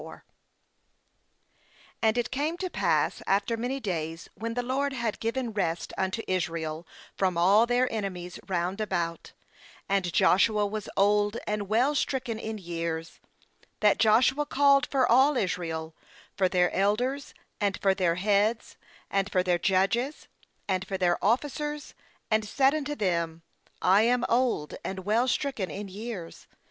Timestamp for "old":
10.97-11.37, 24.27-24.73